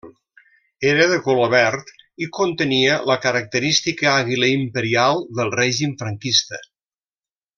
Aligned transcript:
Era 0.91 1.03
de 1.09 1.17
color 1.27 1.49
verd 1.53 1.91
i 2.25 2.29
contenia 2.37 2.95
la 3.11 3.19
característica 3.27 4.09
àguila 4.23 4.49
imperial 4.55 5.23
del 5.41 5.55
règim 5.61 5.95
franquista. 6.05 6.63